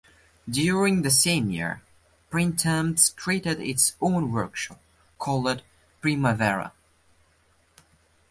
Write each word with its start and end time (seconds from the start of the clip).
During 0.49 1.03
the 1.03 1.11
same 1.11 1.51
year 1.51 1.83
Printemps 2.31 3.11
created 3.15 3.59
its 3.59 3.93
own 4.01 4.31
workshop 4.31 4.81
called 5.19 5.61
"Primavera". 6.01 6.73